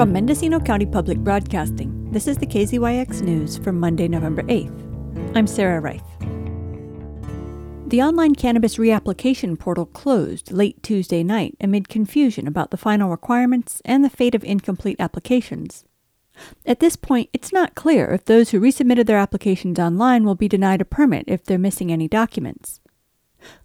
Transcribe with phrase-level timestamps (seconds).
[0.00, 5.36] From Mendocino County Public Broadcasting, this is the KZYX News for Monday, November 8th.
[5.36, 6.00] I'm Sarah Reith.
[7.86, 13.82] The online cannabis reapplication portal closed late Tuesday night amid confusion about the final requirements
[13.84, 15.84] and the fate of incomplete applications.
[16.64, 20.48] At this point, it's not clear if those who resubmitted their applications online will be
[20.48, 22.80] denied a permit if they're missing any documents.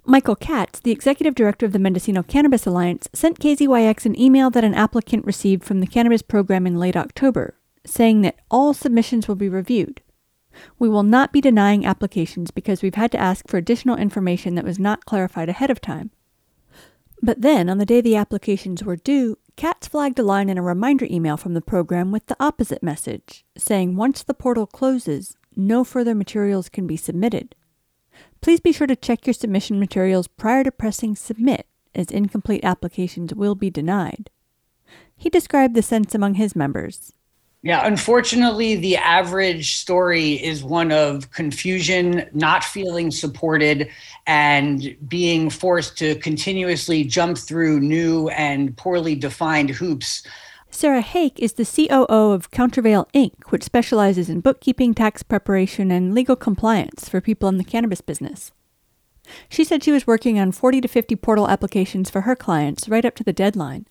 [0.05, 4.64] Michael Katz, the executive director of the Mendocino Cannabis Alliance, sent KZYX an email that
[4.64, 9.36] an applicant received from the cannabis program in late October, saying that all submissions will
[9.36, 10.02] be reviewed.
[10.80, 14.66] We will not be denying applications because we've had to ask for additional information that
[14.66, 16.11] was not clarified ahead of time.
[17.21, 20.61] But then, on the day the applications were due, Katz flagged a line in a
[20.61, 25.83] reminder email from the program with the opposite message, saying once the portal closes, no
[25.83, 27.55] further materials can be submitted.
[28.42, 33.34] Please be sure to check your submission materials prior to pressing submit, as incomplete applications
[33.34, 34.30] will be denied.
[35.16, 37.14] He described the sense among his members
[37.66, 43.89] yeah, unfortunately, the average story is one of confusion, not feeling supported,
[44.27, 50.22] and being forced to continuously jump through new and poorly defined hoops.
[50.75, 56.13] Sarah Hake is the COO of Countervail Inc., which specializes in bookkeeping, tax preparation, and
[56.13, 58.51] legal compliance for people in the cannabis business.
[59.47, 63.05] She said she was working on 40 to 50 portal applications for her clients right
[63.05, 63.87] up to the deadline.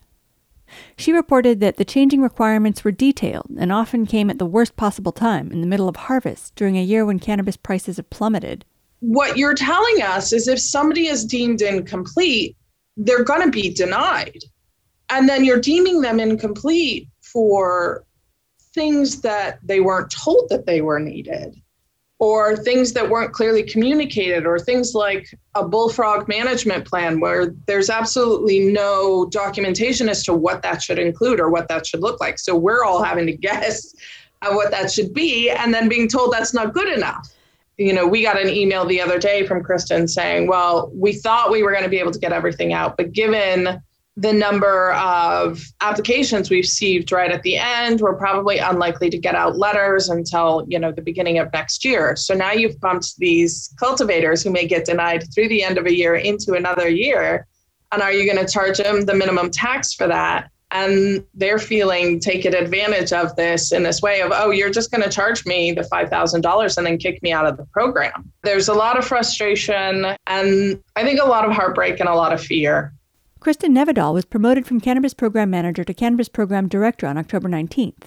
[0.98, 5.12] She reported that the changing requirements were detailed and often came at the worst possible
[5.12, 8.66] time in the middle of harvest during a year when cannabis prices have plummeted.
[9.00, 12.58] What you're telling us is if somebody is deemed incomplete,
[12.98, 14.38] they're going to be denied.
[15.10, 18.04] And then you're deeming them incomplete for
[18.74, 21.54] things that they weren't told that they were needed
[22.18, 27.90] or things that weren't clearly communicated, or things like a bullfrog management plan where there's
[27.90, 32.38] absolutely no documentation as to what that should include or what that should look like.
[32.38, 33.94] So we're all having to guess
[34.42, 37.28] at what that should be and then being told that's not good enough.
[37.78, 41.50] You know, we got an email the other day from Kristen saying, well, we thought
[41.50, 43.82] we were going to be able to get everything out, but given
[44.16, 49.34] the number of applications we've received right at the end we're probably unlikely to get
[49.34, 52.14] out letters until you know the beginning of next year.
[52.14, 55.94] So now you've bumped these cultivators who may get denied through the end of a
[55.94, 57.46] year into another year.
[57.90, 60.50] And are you going to charge them the minimum tax for that?
[60.70, 65.02] And they're feeling taken advantage of this in this way of oh you're just going
[65.02, 68.32] to charge me the $5000 and then kick me out of the program.
[68.44, 72.32] There's a lot of frustration and i think a lot of heartbreak and a lot
[72.32, 72.92] of fear
[73.44, 78.04] Kristen Nevedal was promoted from Cannabis Program Manager to Cannabis Program Director on October 19th.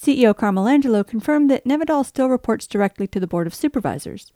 [0.00, 4.30] CEO Carmel Angelo confirmed that Nevedal still reports directly to the Board of Supervisors.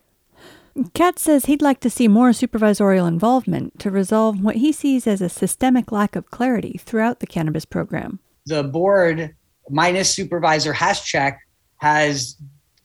[0.94, 5.22] Katz says he'd like to see more supervisorial involvement to resolve what he sees as
[5.22, 8.18] a systemic lack of clarity throughout the cannabis program.
[8.46, 9.36] The board,
[9.70, 11.36] minus Supervisor Haschak,
[11.76, 12.36] has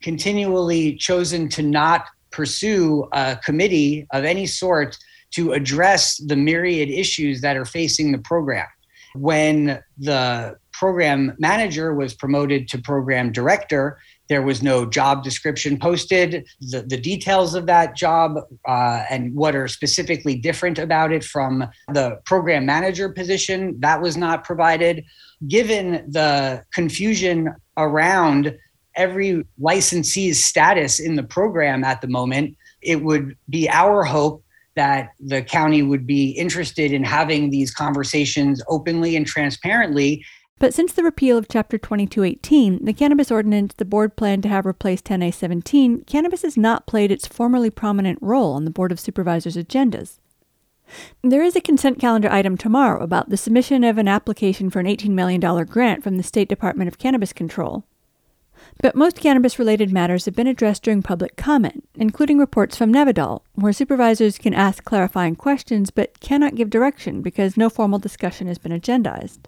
[0.04, 4.96] continually chosen to not pursue a committee of any sort
[5.32, 8.68] to address the myriad issues that are facing the program.
[9.16, 13.98] When the program manager was promoted to program director,
[14.30, 16.46] there was no job description posted.
[16.60, 18.38] The, the details of that job
[18.68, 24.18] uh, and what are specifically different about it from the program manager position, that was
[24.18, 25.06] not provided.
[25.48, 28.58] Given the confusion around
[28.96, 34.44] every licensee's status in the program at the moment, it would be our hope
[34.78, 40.24] that the county would be interested in having these conversations openly and transparently.
[40.60, 44.66] But since the repeal of Chapter 2218, the cannabis ordinance the board planned to have
[44.66, 49.58] replace 10A17, cannabis has not played its formerly prominent role on the Board of Supervisors'
[49.58, 50.20] agendas.
[51.22, 54.86] There is a consent calendar item tomorrow about the submission of an application for an
[54.86, 57.84] $18 million grant from the State Department of Cannabis Control.
[58.82, 63.42] But most cannabis related matters have been addressed during public comment, including reports from Nevedal,
[63.56, 68.58] where supervisors can ask clarifying questions but cannot give direction because no formal discussion has
[68.58, 69.46] been agendized.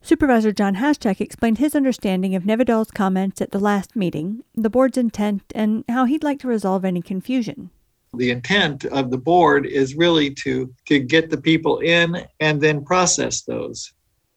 [0.00, 4.98] Supervisor John Haschak explained his understanding of Nevedal's comments at the last meeting, the board's
[4.98, 7.70] intent, and how he'd like to resolve any confusion.
[8.16, 12.84] The intent of the board is really to, to get the people in and then
[12.84, 13.92] process those.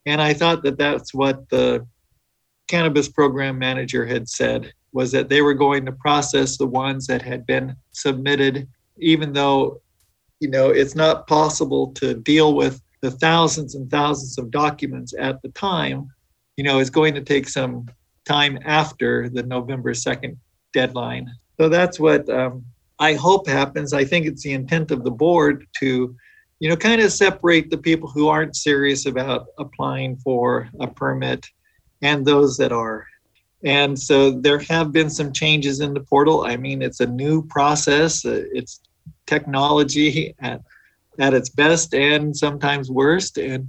[0.08, 1.86] And I thought that that's what the
[2.68, 7.22] cannabis program manager had said was that they were going to process the ones that
[7.22, 8.68] had been submitted,
[8.98, 9.82] even though,
[10.40, 15.42] you know, it's not possible to deal with the thousands and thousands of documents at
[15.42, 16.10] the time.
[16.56, 17.88] You know, it's going to take some
[18.26, 20.38] time after the November 2nd
[20.74, 21.32] deadline.
[21.60, 22.66] So that's what um,
[23.00, 23.94] I hope happens.
[23.94, 26.16] I think it's the intent of the board to,
[26.60, 31.48] you know, kind of separate the people who aren't serious about applying for a permit
[32.02, 33.08] and those that are.
[33.64, 36.46] And so there have been some changes in the portal.
[36.46, 38.82] I mean, it's a new process, it's
[39.26, 40.62] technology at,
[41.20, 43.38] at its best and sometimes worst.
[43.38, 43.68] And,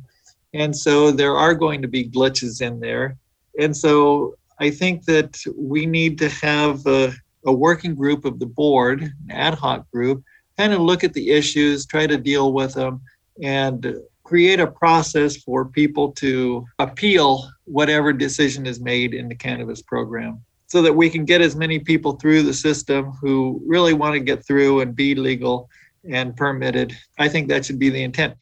[0.53, 3.17] and so there are going to be glitches in there.
[3.59, 7.13] And so I think that we need to have a,
[7.47, 10.23] a working group of the board, an ad hoc group,
[10.57, 13.01] kind of look at the issues, try to deal with them,
[13.43, 13.97] and
[14.29, 20.39] create a process for people to appeal whatever decision is made in the cannabis program
[20.67, 24.21] so that we can get as many people through the system who really want to
[24.21, 25.71] get through and be legal
[26.11, 26.95] and permitted.
[27.19, 28.35] I think that should be the intent.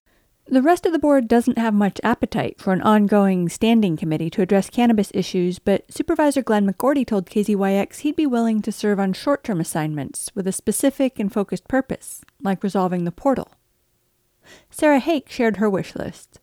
[0.49, 4.43] The rest of the board doesn't have much appetite for an ongoing standing committee to
[4.43, 9.13] address cannabis issues, but Supervisor Glenn McGourty told KZYX he'd be willing to serve on
[9.13, 13.53] short term assignments with a specific and focused purpose, like resolving the portal.
[14.71, 16.41] Sarah Hake shared her wish list.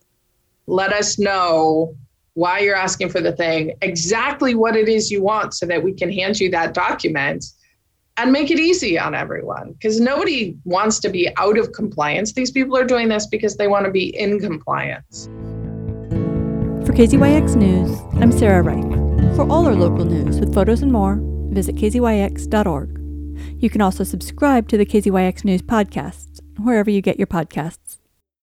[0.66, 1.94] Let us know
[2.34, 5.92] why you're asking for the thing, exactly what it is you want, so that we
[5.92, 7.44] can hand you that document
[8.16, 12.32] and make it easy on everyone because nobody wants to be out of compliance.
[12.32, 15.26] These people are doing this because they want to be in compliance.
[16.86, 19.36] For KZYX News, I'm Sarah Reith.
[19.36, 21.18] For all our local news with photos and more,
[21.50, 23.00] visit kzyx.org.
[23.58, 27.83] You can also subscribe to the KZYX News podcast wherever you get your podcasts.